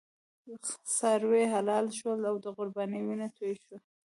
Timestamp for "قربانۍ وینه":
2.57-3.27